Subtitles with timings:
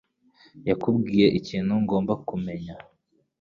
[0.67, 2.73] yakubwiye ikintu ngomba kumenya?